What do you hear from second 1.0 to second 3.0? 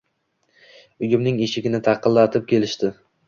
Uyimning eshigini taqillatib kelishdi